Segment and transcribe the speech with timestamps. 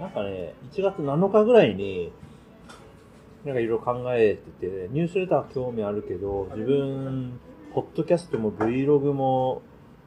[0.00, 2.12] なんかね、1月7日ぐらいに、
[3.44, 7.38] なんかいろいろ考えてて、ニュースレター興味あるけど、自分、
[7.74, 9.62] ポッドキャストも Vlog も、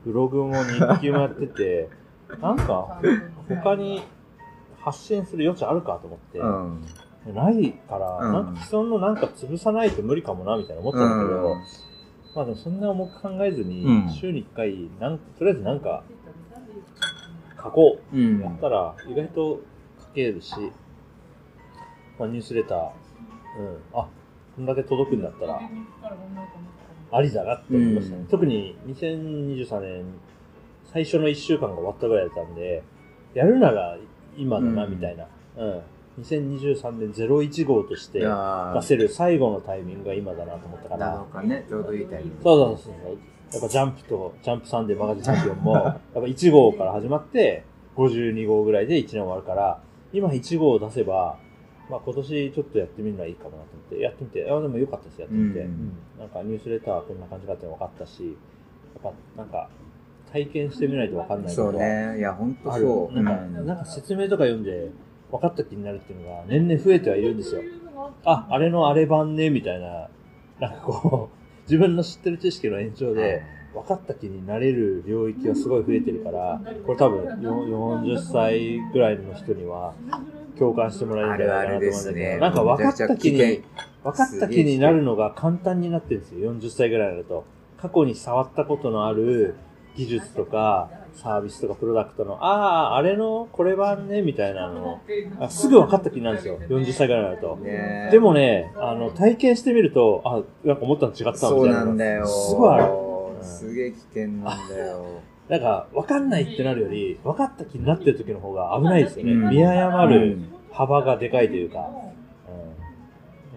[0.06, 1.90] ブログも日記もやってて、
[2.42, 3.02] なんか、
[3.48, 4.02] 他に
[4.80, 7.36] 発信する余地あるかと思って、うん。
[7.36, 11.58] ないから、うんなんか既存のなんか潰さないと無理かもな、みたいな思ったんだけど、うん
[12.36, 16.04] まあでもそんな重く考えずに、うん週に1回なん、とりあえずなんか、
[17.62, 18.16] 書こう。
[18.16, 19.77] うんやったら、意外と書
[20.18, 20.54] けるし、
[22.18, 24.08] まあニュースレター、うん、あ、
[24.56, 25.62] こんだけ届くんだったら、
[27.12, 28.22] ありだなって思いましたね。
[28.22, 30.06] うん特に2023年、
[30.92, 32.84] 最初の1週間が終わったぐらいだったんで、
[33.36, 33.98] やるなら
[34.36, 35.28] 今だな、うんみたいな。
[35.58, 35.82] うん。
[36.20, 41.24] 2023年01号として出せる最後のタイミングが今だなと思ったから。
[41.32, 42.44] 7日ね、ちょうどいいタイミング。
[42.44, 43.18] そうそうそうそう。
[43.54, 47.64] やっぱジャンプと、ジャンプサンデーマガジンチャンピオンも、 やっぱ1号から始まって、
[47.96, 49.80] 52号ぐらいで1年終わるから、
[50.18, 51.38] 今1号を出せば、
[51.90, 55.60] まあ今年ちょっとやってみるのはいいかもなと思って、やってみて、あ、でも良かったです、やってみて。
[55.60, 58.36] うんうんなんかニュースレターはこんな感じかって分かったし、
[59.04, 59.70] やっぱなんか、
[60.32, 62.18] 体験してみないと分かんないことはそうね。
[62.18, 62.84] いや、ほんとある。
[62.84, 63.16] そう。
[63.16, 64.90] なんか、なんか説明とか読んで、
[65.32, 67.62] 分かった気になるっていうのが年々増えてはいるんですよ。
[68.24, 70.10] あ、あれのあれ版ね、みたいな、
[70.60, 73.44] なんかこう、自分の知ってる知識の延長で、
[73.82, 77.68] 分かった気になれる領域はすごい増えてるから、これ多分よ
[78.04, 79.94] 40歳ぐらいの人には
[80.58, 83.64] 共感してもらえるんじゃないかなと思うんだけど、ねなんか分かった気に
[84.04, 87.46] 分かった気になるのが簡単になってるんですよ、40歳ぐらいになると。
[87.78, 89.56] 過去に触ったことのある
[89.96, 95.02] 技術とか、サービスとかプロダクトの、ああ、あれのこれ版ね、みたいなの
[95.40, 97.56] あすぐ分かった気になるんですよ、40歳ぐらいになると。
[97.58, 101.38] ねでもね、あの、体験してみると、あ、なんか思ったの違ったみたいな。
[101.50, 102.28] そうなんだよ。
[102.28, 103.07] すごいある。
[103.48, 105.22] うんすげえ危険なんだよ。
[105.50, 109.32] なんか、分かんないってなるより、分かった気になってる時の方が危ないですよね。
[109.32, 111.90] うん見誤うるん幅がでかいというか。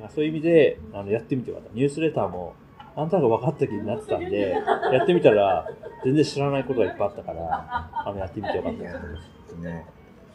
[0.03, 1.71] うん、そういう意味で、あの、やってみてよかった。
[1.75, 2.55] ニュースレターも、
[2.97, 4.51] あんたが分かった気になってたんで、
[4.93, 5.69] やってみたら、
[6.05, 9.55] 全然知らないことがいっぱいあったから、あの、やってみてよかったと思います。
[9.63, 9.87] ね。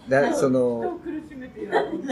[0.10, 1.00] だその、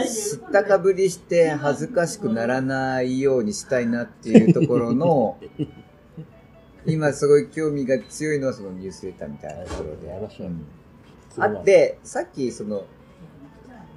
[0.04, 5.38] 知ったかぶりして恥ずかしくならないようにしたいなっていうところの、
[6.86, 10.12] 今すごい興味が強いのはそのニュースレターみたいなところで。
[11.38, 12.84] あっ、て、さっきその、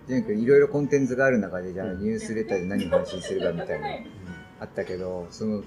[0.07, 3.95] ジェン君いろいろコンテンツがある中で、じゃあニュースレターで何を発信するかみたいなの
[4.61, 5.63] あったけど、その、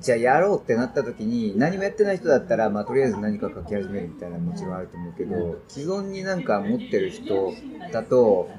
[0.00, 7.52] じゃあやろうってなった時に、何もやってない人だったら、まあとりあえず何か書き始めるみたいなのもちろんあると思うけど、既存になんか持ってる人
[7.92, 8.50] だと、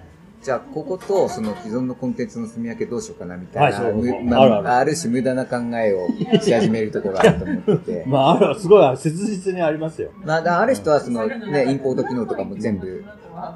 [0.46, 6.08] じゃあこことその既存のコンテンツの住み分けどうしようかなみたいな、はいそうむまあるあるあ、ある種無駄な考えを
[6.40, 8.04] し始めるところがあると思ってて。
[8.08, 10.12] まあ、あるすごい、切実にありますよ。
[10.24, 13.04] まあ、ある人はそのね、インポート機能とかも全部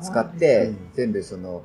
[0.02, 1.62] 使って、うん全部その、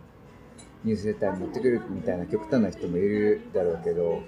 [0.85, 4.19] ニュースレターに持ってくるみたいな極端な人もいるだろうけど、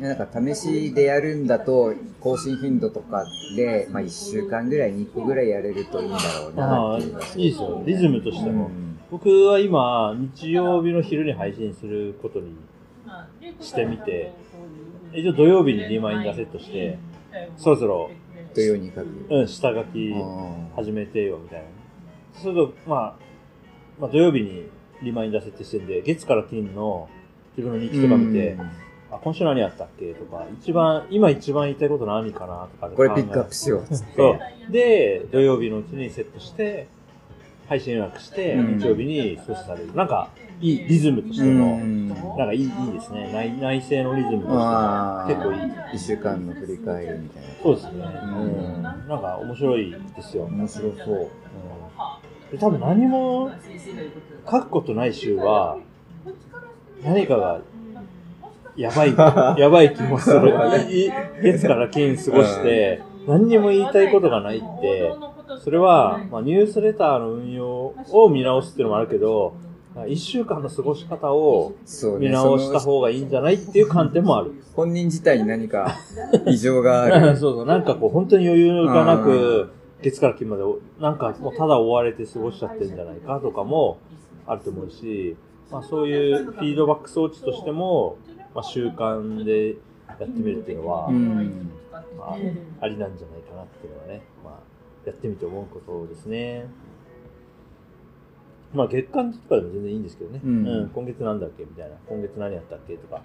[0.00, 3.24] なんか試しでやるんだと、更新頻度とか
[3.54, 7.82] で、まあ1週間ぐらいに1個ぐらいやれるといいんだろうなっていういいですよ。
[7.86, 8.66] リズムとしても。
[8.66, 12.56] うん僕は今、日曜日の昼に配信することに
[13.60, 14.32] してみて、
[15.12, 16.98] 一応土曜日にリマインダーセットして、
[17.56, 18.10] そろそろ、
[18.56, 19.06] 土曜に書く。
[19.30, 21.66] うん、下書きうん始めてよ、みたいな。
[22.32, 23.14] そうすると、まあ、
[24.00, 24.64] まあ土曜日に
[25.00, 27.08] リマインダー設定してるんで、月から金の
[27.56, 28.56] 自分の日記とか見て、
[29.12, 30.12] あ、今週何やったっけ？
[30.14, 32.66] とか、一番、今一番言いたいこと何かな？
[32.66, 34.14] とかでこれピックアップしようっつって。
[34.16, 34.30] そ
[34.68, 34.72] う。
[34.72, 36.88] で、土曜日のうちにセットして、
[37.68, 39.94] 配信予約して、うん日曜日に送信される。
[39.94, 40.30] なんか、
[40.60, 43.30] いい、リズムとしての、うんなんかいい、いいですね。
[43.32, 45.72] 内内政のリズムとして結構いい。
[45.94, 47.48] 1週間の振り返りみたいな。
[47.62, 47.98] そうですね。
[49.08, 50.44] なんか面白いですよ。
[50.44, 51.14] 面白そう。
[51.14, 51.28] うん
[52.54, 53.50] で多分何も
[54.48, 55.78] 書くことない週は、
[57.02, 57.60] 何かが、
[58.76, 59.14] やばい、
[59.58, 60.54] やばい気もする。
[60.88, 65.12] いい月から金過ごして、何にも言いたいことがないって、
[65.62, 69.54] それは、まあ、ニュースレターの運用を見直すっていうのもあるけど、
[70.08, 71.74] 一週間の過ごし方を。
[72.18, 74.52] 見直した方がいいんじゃないっていう観点もある。
[74.74, 75.94] 本人自体に何か
[76.46, 77.36] 異常がある。
[77.38, 79.70] そうそう、なんかこう、本当に余裕がなく、
[80.02, 80.62] 月から金まで、
[81.00, 83.98] なんかもうただ追われて過ごしちゃってるんじゃないかとかも
[84.46, 85.36] あると思うし、
[85.70, 88.16] まあそういうフィードバック装置としても、
[88.54, 89.76] まあ習慣で
[90.08, 91.70] やってみるっていうのは、うん。
[92.18, 92.34] まあ、
[92.80, 94.54] ありなんじゃないかなっていうのはね、まあ、
[95.06, 96.66] やってみて思うことですね。
[98.74, 100.40] まあ月間とかでも全然いいんですけどね。
[100.44, 101.62] うん今月なんだっけ？
[101.64, 101.96] みたいな。
[102.08, 102.96] 今月何やったっけ？
[102.96, 103.22] とか。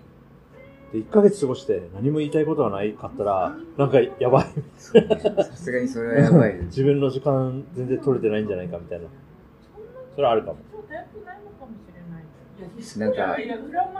[0.93, 4.45] で、1ヶ月過ごして何も言いたいことがないかったら、なんかやばい。
[4.77, 6.65] さすがにそれはやばいです。
[6.79, 9.05] 自分の時間全然取れてないんじゃないかみたいな。
[10.15, 10.57] それはあるかも。
[12.97, 13.37] なんか、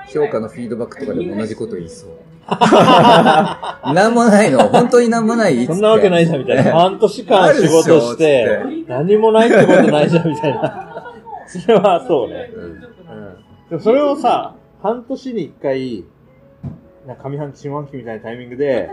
[0.07, 2.09] 評価のフィードバックとかでも同じこと言いそう。
[3.93, 6.71] なんもないの本当になんもない そんなわけないじゃんみたいな。
[6.71, 11.13] 半年間仕事して何もないってことないじゃんみたいな。
[11.45, 12.51] それはそうね。
[12.55, 12.79] うんうん。
[13.69, 16.05] でもそれをさ、半年に一回、
[17.05, 18.89] なんか上半期、下半期みたいなタイミングで、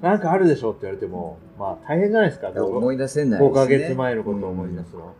[0.00, 2.50] なんかあるでしょって言われても、まあ大変じゃないですか。
[2.56, 3.54] 思い出せないです5ね。
[3.54, 5.12] ヶ月前のことを思い出すの。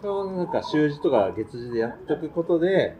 [0.00, 2.94] それをなんか週次とか月次でやっとくことで、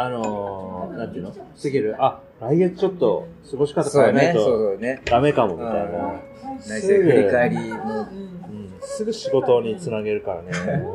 [0.00, 1.32] あのー、なんていうの？
[1.32, 1.96] 過ぎる？
[1.98, 5.02] あ、来月ちょっと過ごし方変えないとそうね。
[5.04, 6.20] ダメかもみたいな。
[6.68, 10.50] 内政振り返りの、うん、すぐ仕事につなげるからね、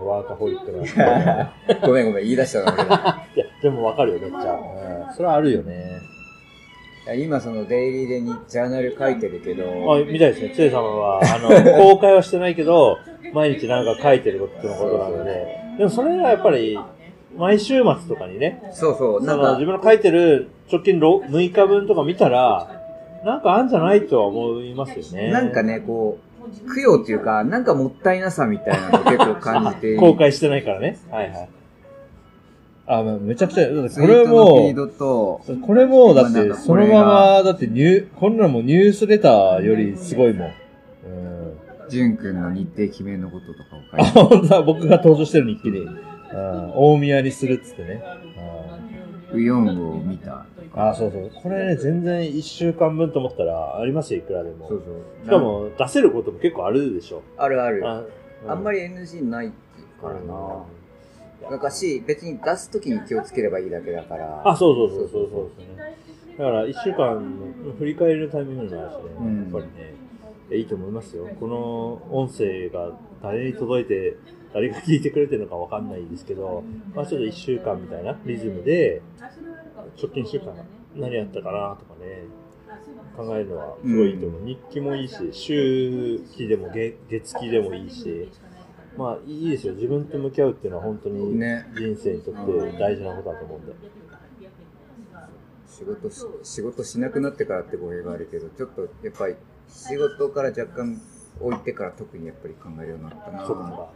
[0.05, 1.53] ワーカホリックな。
[1.67, 4.53] い ごめんごめん、言い出したの俺がや、でもわかるよ、めっちゃ。
[4.53, 5.99] うん、それはあるよね。
[7.17, 10.53] 今そのデイリーでにジャーナル書いてるけど、あ、みたいですね。
[10.55, 11.49] つえ様は、あの、
[11.83, 12.99] 公開はしてないけど、
[13.33, 15.45] 毎日なんか書いてることのことなので、
[15.77, 16.79] でもそれがやっぱり、
[17.37, 22.79] 毎週末とかにね、そうそう、そなんかの自分の書いてる直近6日分とか見たら、
[23.23, 25.31] なんかあんじゃないとは思いますよね。
[25.31, 30.99] なんかね、こう、供養っていうか、なんかもったいなさみたいなのを結構感じて、 公開してないからね。
[31.09, 31.49] はいはい。
[32.85, 37.05] あ、まあめちゃくちゃ、だってツイーこれもトのフィー、ドと、これも、だって、まあなんかそのこれがま
[37.37, 40.47] ま、だってニュー、こんなのもニュースレターよりすごいもん。
[40.47, 40.53] うん。
[41.89, 45.87] ジュン君の日程決めのこととかをあ、書いて、本当だ、僕が登場してる日記に。
[46.33, 46.71] うん。
[46.75, 48.03] 大宮にするっつってね。
[49.33, 50.45] ウヨンを見た。
[50.73, 50.89] うん。
[50.89, 51.31] あ、そうそう。
[51.41, 54.67] これね、全然一週間分と思ったらありますよ、いくらでも。
[54.67, 55.25] そうそう。
[55.25, 57.21] しかも、出せることも結構あるでしょ。
[57.37, 57.87] あるある。
[57.87, 58.03] あ
[58.47, 59.51] あんまりり NG ない
[60.01, 60.65] からな。
[61.49, 64.41] なんかし、別に出すときに気をつければいいだけだから。
[64.45, 65.97] あ、そうそうそうそうそうですね。
[66.37, 67.15] だから、一週間
[67.65, 69.93] の振り返るタイミングになるしね、うんやっぱりね、
[70.53, 71.27] いやいいと思いますよ。
[71.39, 72.91] この音声が
[73.23, 74.17] 誰に届いて、
[74.53, 76.63] 誰が聞いてくれてるのかわかんないですけど、
[76.93, 79.01] まあちょっと一週間みたいなリズムで、
[79.99, 80.53] 直近一週間
[80.95, 82.25] 何やったかなとかね、
[83.17, 84.41] 考えるのはすごいいいと思う。
[84.45, 88.29] 日記もいいし、週記でも月月記でもいいし、
[88.95, 89.73] まあいいですよ。
[89.73, 93.73] 自分と向き合うっていうのは本当にね人生にとって大事なことだと思うんで。
[95.65, 99.35] 仕事し、仕事しなくなってからって語弊があるけど、ちょっとやっぱり
[99.73, 101.01] 仕事から若干
[101.39, 103.45] 置いてから特にやっぱり考えるようになったな。
[103.45, 103.89] そっか。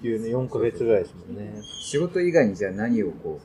[0.00, 1.60] 育休ね、4ヶ月ぐらいですもんね。
[1.82, 3.40] 仕事以外にじゃあ何をこ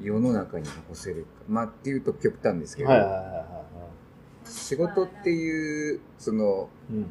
[0.00, 1.28] う、世の中に残せるか。
[1.48, 3.64] まあっていうと極端ですけど、はいはいはいはいは
[4.44, 6.94] 仕事っていう、その、い。
[6.94, 7.06] うん。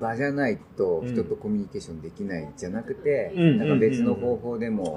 [0.00, 4.96] 場じゃないとうん人とコミュニケーションできないじゃなくて、うんなんか別の方法でも。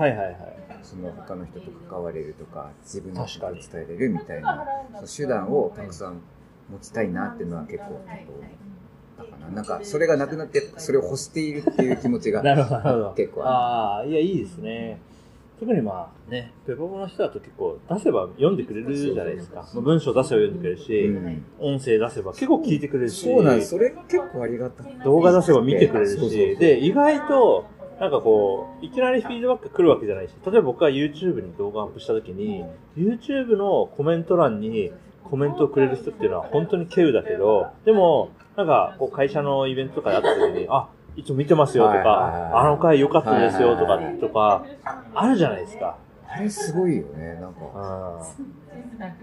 [0.82, 4.64] その他の人と関われるとか自分のことを伝えれるみたいな
[4.94, 6.22] その手段をたくさん
[6.70, 8.02] 持ちたいなっていうのは結構
[9.18, 9.50] だかな。
[9.50, 13.14] なんかそれがなくなってそれを欲しているっていう気持ちがなるほど。
[13.16, 15.00] 結構あああ、いや、いいですね。
[15.60, 19.68] 特にまあね、ペポポの人だと結構出せば読んでくれるじゃないですか。
[19.74, 23.70] まあ文章出せば読んでくれるる、し、うん、音声出せば結構聞いてくれるし、そうなんです。
[23.70, 26.40] それ結構ありがたい動画出せば見てくれるそうそうそう。
[26.56, 27.66] し、で、意外と、
[28.00, 32.66] なんかこう、いきなりフィードバック来るわけじゃないし、例えば僕が YouTube に動画アップした時に、
[32.98, 34.92] YouTube のコメント欄に
[35.30, 44.66] コメントをくれる人っていうのは本当に稀有だけど、でも、なんかこう会社のイベントとかであった時に、あ、いつも見てますよとか、あの回良かったですよとかとか、
[45.14, 45.98] あるじゃないですか。
[46.28, 47.60] あれすごいよねなんか。
[47.74, 48.22] あ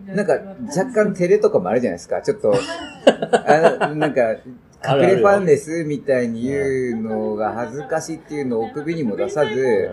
[0.07, 0.33] なんか
[0.67, 2.23] 若干照れとかもあるじゃないですか。
[2.23, 2.53] ちょっと
[3.47, 4.37] あなんか
[4.89, 9.91] 隠れファンですみたいに言うのが恥ずかしいっていうのをおくびにも出さず、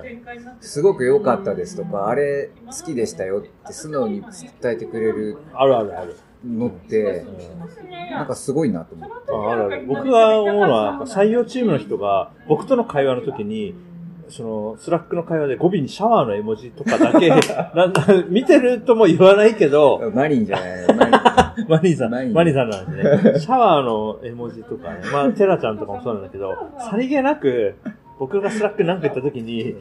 [0.62, 4.22] すごく良かったですとか、あれ好きでしたよって素直に
[4.62, 6.16] 伝えてくれるあるあるある。
[6.46, 9.16] のってう、んなんかすごいなと思って。
[9.32, 9.86] ああるある。
[9.86, 13.76] 僕が思うのは、採用チームの人が、僕との会話の時に、
[14.30, 17.30] その、スラックの会話で語尾にシャワーの絵文字とかだけ、
[17.76, 20.88] なんだ、見てるとも言わないけど、マリンじゃない
[21.68, 27.76] マニーさん、マニーさんなんでね、 シャワーの絵文字とかね、まあ、テラちゃんとかもそうなんだけど、さりげなく、
[28.20, 29.76] 僕がスラックなんか言った時に、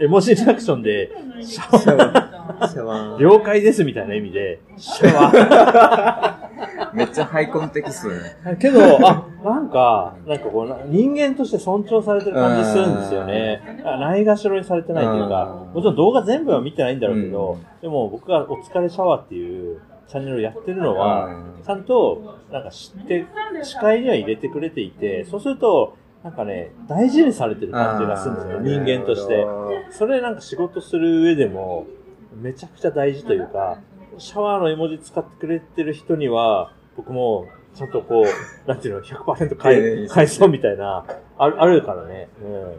[0.00, 1.10] 絵文字リアクションで、
[1.42, 6.42] シャワー、了解ですみたいな意味で、シャワー。
[6.94, 8.58] めっちゃハイコンテキストだね。
[8.58, 13.82] けど、あ、なんか、なんかこうな、人間として尊重されてる感じするんですよね。
[13.84, 15.74] あないがしろにされてないというかう、ん。
[15.74, 23.24] もちろん動画全部は見てないんだろうけど、でも僕がお疲れシャワーっていうチャンネルをやってるのは、うんちゃんと、なんか知って、
[23.62, 29.46] 視界には入れてくれていて、そうすると、なんかね、大事にされてる感じがするんですよ、人間として。
[29.90, 31.86] それなんか仕事する上でも、
[32.34, 33.78] めちゃくちゃ大事というか、
[34.18, 41.04] シャワーの絵文字使ってくれてる人には、僕も、ちゃんとこう、なんていうの、100%返ええ返そうみたいな、
[41.38, 42.28] ある、あるからね。
[42.44, 42.72] うん。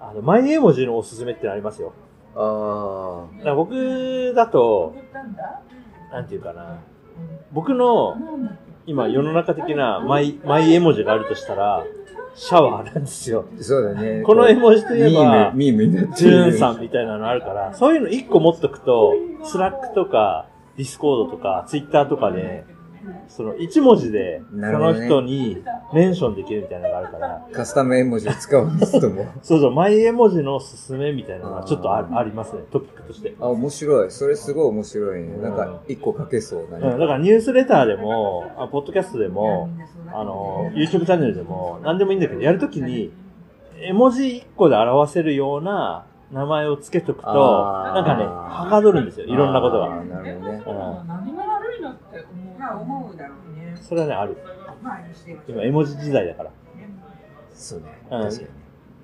[0.00, 1.92] あの、マイ絵文字のおすすめってのありますよ。
[2.34, 4.94] あだから僕だと、
[6.10, 6.80] なんていうかな。
[7.52, 8.16] 僕の、
[8.86, 11.84] 今世の中的なマイ、マイ絵文字があるとしたら、
[12.34, 13.44] シャワーなんですよ。
[13.58, 14.22] あ、そうだね。
[14.22, 19.12] この絵文字といえば、ミーム、ミームになってジューンさんみたいなのあるから、そういうの一個持っとくと、
[19.44, 20.46] スラックとか、
[20.76, 22.64] ディスコードとか、ツイッターとかで、
[23.28, 29.26] その一文字で、その人にメンションできるみたいなのがあるから、カスタム絵文字を使う人も。
[29.42, 33.34] そうそう、マイ絵文字のおすすめみたいなのがちょっとあるありますね、トピックとして。
[33.40, 34.10] あ、面白い。
[34.10, 35.36] それすごい面白いね。
[35.38, 37.06] なんか、一個書けそうだうん、だね。
[37.06, 39.68] からニュースレターでも、あポッドキャストでも、
[40.12, 43.12] あの、YouTube チャンネルでも、何でもいいんだけど、やるときに、
[43.80, 49.88] 絵文字1個で表せるような名前を付けとくと、なんかね、はかどるんですよ、いろんなことが。
[49.88, 50.62] なるほどね。
[50.66, 50.70] う
[51.04, 52.51] ん何が悪いのって思う。
[52.62, 53.76] まあ思うだろうね。
[53.82, 54.36] それはね、ある。
[54.80, 55.00] まあ
[55.48, 56.50] 今、絵文字時代だから。
[57.52, 57.86] そうね。
[58.10, 58.48] うん確かにね。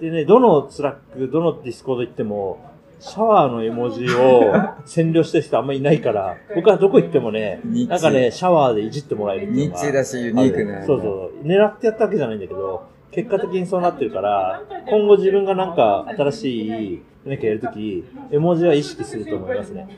[0.00, 2.64] でね、どのスラック、どのディスコード行っても、
[3.00, 4.52] シャワーの絵文字を
[4.86, 10.84] 占領してる人あんまりいないから、僕はどこ行ってもね、なんかね、シャワーでいじってもらえるっていうのがニッチだし、ユニークな。
[10.86, 11.46] そうそう。
[11.46, 19.88] 狙ってやったわけじゃないんだけど、結果的にそうなってるから、今後自分がなんか新しい何かやるとき、絵文字は意識すると思いますね。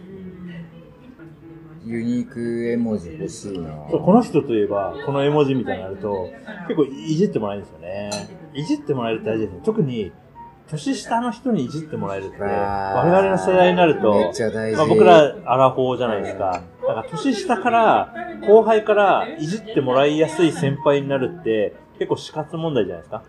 [1.85, 6.29] ユニーク絵文字欲しいなこの人といえば、この絵文字みたいになると、
[6.69, 8.11] 結構いじってもらえるんですよね。
[8.55, 9.61] いじってもらえるって大事ですね。
[9.65, 10.13] 特に、
[10.69, 14.33] 年下の人にいじってもらえるって、我々の世代になると。
[14.77, 16.63] まあ、僕らアラフォーじゃないですか。
[16.83, 18.15] だから年下から、
[18.47, 23.23] 後輩からいじってもらいやすい先輩になるって、結構死活問題じゃないですか。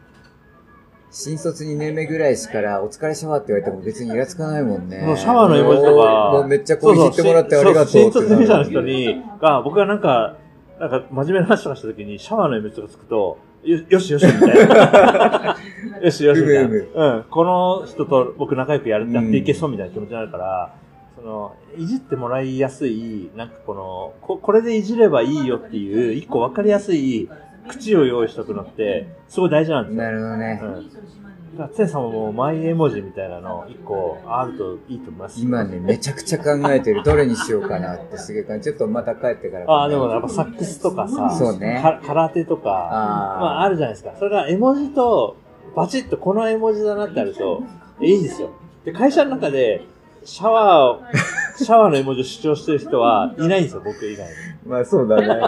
[1.12, 5.04] 新卒2年目ぐらいしから、お疲れシャワーって言われても別にイラつかないもんね。
[5.06, 10.38] そうシャワーの絵文字とか、もうめっちゃこういじってもらってありがとうそうってそう新卒入社の人に、が、僕がなんか、
[10.80, 15.58] なんか真面目な話とかした時に、シャワーの絵文字とかつくと、よよしよしみたいな。
[16.02, 17.18] よしよしみたいな。
[17.18, 17.24] うん。
[17.30, 20.74] この人と僕仲良くやるやっていけそうみたいな気持ちになるから、
[21.18, 27.30] その、いじってもらいやすい、なんかこの、ここれでいじればいいよっていう、一個わかりやすい
[27.68, 30.04] 口を用意しとくのって、すごい大事なんですよ。
[30.04, 30.60] なるほどね。
[30.64, 31.58] うん。
[31.58, 35.42] だから、つねさんももうマイ絵文字みたいなの一個あるといいと思います。
[35.42, 37.04] 今ね、めちゃくちゃ考えてる。
[37.04, 38.66] どれにしようかなってすげえ感じ。
[38.66, 39.66] ちょっとまた帰ってから。
[39.70, 44.14] ああ、でもやっぱサックスとかさ、そうねか空手とか、まああるじゃないですか。
[44.18, 45.38] それが絵文字と、
[45.76, 47.64] バチッとこの絵文字だなってあると、
[48.02, 48.52] いいんですよ。
[48.86, 49.86] で、会社の中で、
[50.24, 54.34] シャワー、シャワーの絵文字を主張してる人はいないんですよ、僕以外に。
[54.66, 55.42] まあそうだね。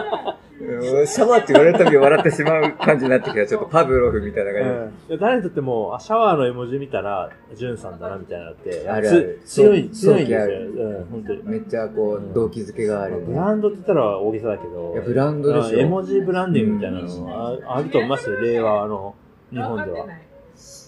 [0.60, 3.46] うんシャワーって言われるたび笑ってしまう感じになってきた。
[3.46, 10.58] ちょっとパブロフみたいな感で誰にとっても、あ、シャワーの絵文字見たら、ジュンさんだなみたいなのって、あるあるつ強い、強いんですよ。
[10.76, 11.48] そううん、本当にじ。。
[11.48, 19.14] めっちゃこう、動機づけがある、ブランドって言ったら大げさだけど、いやブランドでしょあ絵文字ブランディングみたいなのはああると思いますよ、令和の
[19.50, 20.06] 日本では。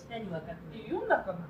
[0.08, 0.65] 何分かって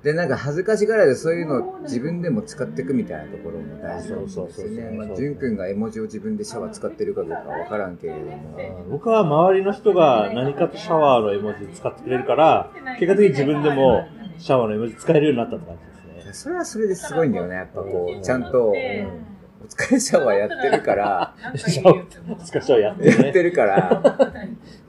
[0.03, 4.97] で、なんか恥ずかしがらずそういうのを自分でも使っていくみたいなところも大事なんですそうそうそうそうよね。
[4.97, 8.85] まあ、ジュン君が絵文字を自分でシャワー使ってるかどうかはわからんけれども。
[8.89, 16.33] 僕は周りの人が何かとシャワーの絵文字使ってくれるから、結果的に自分でもシャワーの絵文字使えるようになったって感じですね。
[16.33, 17.55] それはそれですごいんだよね。
[17.55, 18.73] やっぱこう、ちゃんと、お
[19.69, 23.17] 疲れシャワーやってるから、シャワー、使いシャワーやってる。
[23.17, 23.23] ね。
[23.23, 23.51] やってる。
[23.51, 24.01] から、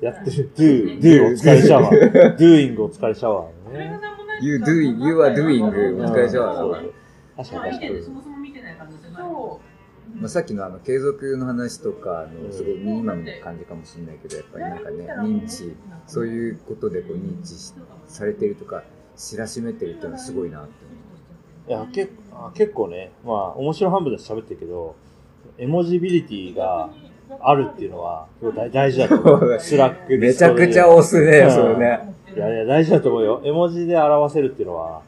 [0.00, 0.50] やってる。
[0.54, 2.36] do, do お疲れシャワー。
[2.36, 4.17] doing お疲れシャワーね。
[4.40, 7.44] You doing, you are doing お疲れシャワーだから。
[7.44, 8.02] 確かに確かに。
[8.02, 9.60] そもそも見てない感じじゃないそ
[10.20, 15.76] まあ、さっきのあの継続の話とかのすごいミニマムな感じかもしれないけどやっぱりなんかね認知
[16.06, 17.74] そういうことでこう認知し
[18.06, 18.82] されてるとか
[19.16, 20.72] 知らしめてるっていうのはすごいなって
[21.68, 24.96] いや、結構、結構ね、まあ、面白半分で喋ってるけど、
[25.58, 26.88] 絵文字ビリティが
[27.40, 28.26] あるっていうのは、
[28.56, 29.56] 大大事だと思う。
[29.60, 33.42] スラック思うめちゃくちゃ押すねうんそれねいやいや、大事だと思うよ。
[33.44, 35.02] 絵文字で表せるっていうのは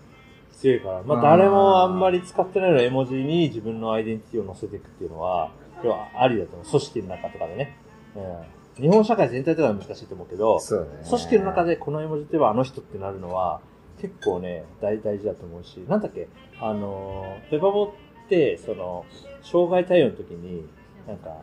[0.53, 1.03] 強いから。
[1.03, 5.51] まあ、誰もあんまり使ってないような絵文字に自分のアイデンティティを乗せていくっていうのは、
[5.83, 6.67] 要はありだと思う。
[6.67, 7.77] 組織の中とかでね。
[8.17, 8.83] うん。
[8.83, 13.61] 日本社会全体では難しいと思うけど、そうだね組織の中でこの絵文字って言えばあの人ってなるのは、
[14.01, 16.29] 結構ね、大大事だと思うし、なんだっけ、
[16.61, 17.93] あのー、ペパボ
[18.25, 19.05] って、その、
[19.43, 20.67] 障害対応の時に、
[21.07, 21.37] なんか、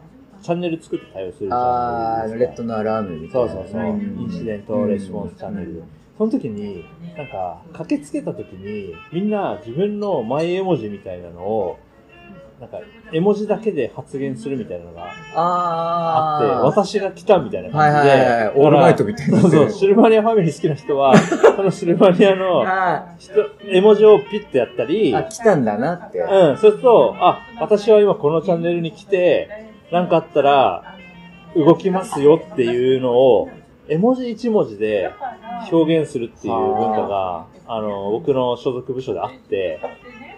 [0.48, 1.60] チャンネル作って対応するじゃん。
[1.60, 5.82] あーレッドのアラームみたいなそうそうそう、んインシデントレスポンスチャンネルで。
[6.18, 6.86] その時に、
[7.18, 11.78] なんか、駆けつけた時に、みんな自分のマイ絵文字みたいなのを、
[12.62, 12.80] なんか、
[13.14, 16.60] 絵文字だけで発言するみたいなのがああって、ー。
[16.62, 18.14] 私が来たみたいなはい感じで。
[18.16, 18.56] はいはいはい。
[18.56, 19.42] オールナイトみたいな。
[19.42, 23.34] そうそう、シルバニアファミリー好きな人は、そのシルバニアのあ 人、
[23.70, 26.20] 絵文字をピッてやったり、ーあ、来たんだなって。
[26.20, 30.98] うん、そうすると、あ、私は今このチャンネルに来て、なんかあったら、
[31.56, 33.50] 動きますよっていうのを、
[33.88, 35.12] 絵文字一文字で
[35.72, 39.80] 表現するっていう文化が、あの、僕の所属部署であって、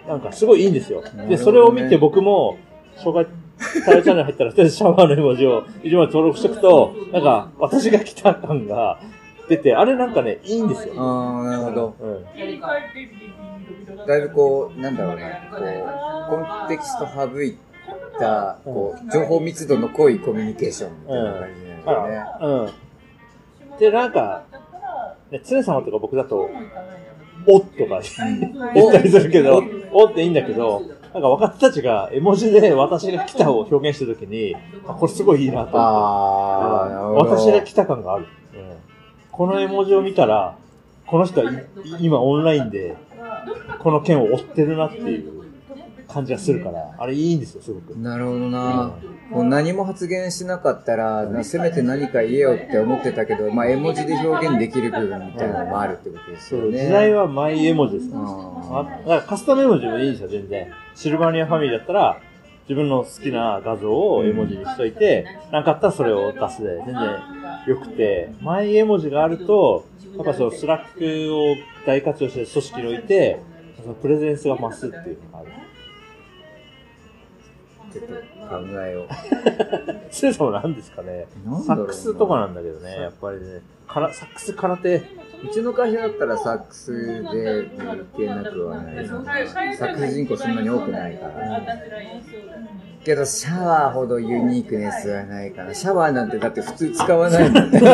[0.06, 1.02] なんかすごいいいんですよ。
[1.28, 2.58] で、それを見て僕も、
[2.96, 3.26] 障害、
[3.84, 9.00] タイルチャンネル入ったら、とりあえずシャワーの絵文字を一文字登録しとくと、なんか、私が来た感が
[9.48, 10.94] 出て、あれなんかね、いいんですよ。
[10.96, 11.94] あー、なるほど。
[12.00, 12.24] うん。
[14.06, 17.56] だいぶこう、なんだろうね、こう、コンテキスト省い
[18.20, 22.70] た、こう、情報密度の濃いコミュニケーションみたいな感じなんだよね。
[23.70, 23.78] うん。
[23.78, 24.44] で、なんか、
[25.30, 26.48] ね、常様とか僕だと、
[27.46, 28.00] おっとか
[28.74, 29.62] 言ったりするけど、
[29.92, 34.54] おっていいんだけど、なんか若手たちが絵文字で私が来たを表現してるときに、
[34.86, 37.34] あ、これすごいいいなと思あー、なるほど。
[37.34, 37.42] って。
[37.42, 38.26] 私が来た感がある。
[38.54, 38.70] うん
[39.40, 40.58] この絵文字を見たら、
[41.06, 41.66] この人はい
[42.00, 42.94] 今オンラインで、
[43.78, 45.39] この件を追ってるなっていう
[46.12, 47.96] 感じがするから、あれいいんですよ、すごく。
[47.98, 48.96] なるほどな。
[49.30, 56.86] もう何も発言しなかったら、なせめて何か言えよって思ってたけど、まあ絵文字で表現できる部分みたいなのもあるってことですそう、よね。
[56.86, 58.22] 時代はマイ絵文字ですから。
[58.22, 60.66] ああだからカスタム絵文字もいいんですよ、全然。
[60.94, 62.20] シルバニアファミリーだったら、
[62.68, 66.94] 自分の好きな画像を絵文字にしといて、なんかあったらそれを出すで、全然
[67.66, 69.84] 良くて、マイ絵文字があると、
[70.16, 73.40] やっぱそのスラックを大活用して組織において、
[73.82, 75.48] そのプレゼンスが増すっていうのがある。
[77.90, 78.14] ーちょっと
[78.48, 79.08] 考えよう。
[80.10, 81.26] スーさんも何ですかね
[81.66, 83.62] サックスとかなんだけどね、やっぱりね。
[83.88, 85.02] からサックス空手。
[85.42, 89.08] うちの会社だったらサックスで抜けなくはないな。
[89.08, 91.62] サックス人口そんなに多くないから。
[93.02, 95.72] けどシャワーほどユニークネスはないかな。
[95.72, 97.80] シャワーなんてだって普通使わないもんね。
[97.80, 97.88] な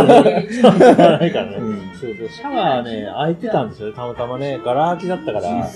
[1.25, 1.57] いからね。
[1.59, 4.61] うんそうそう、シャワーね、空いてたんですよね、たまたまね。
[4.65, 5.71] ガラ空きだったから、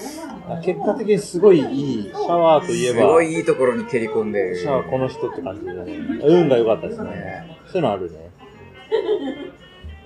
[0.59, 4.57] 結果的にすごいいい、シャワーといえば、すごいいいところに蹴り込んでる。
[4.57, 6.21] シャワーこの人って感じでね。
[6.23, 7.11] 運が良かったですね。
[7.11, 8.31] ねそういうのあるね。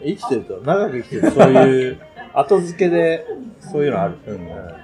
[0.04, 2.00] 生きてると、長く生きてると、そういう、
[2.34, 3.26] 後付けで、
[3.60, 4.14] そういうのある。
[4.26, 4.83] うん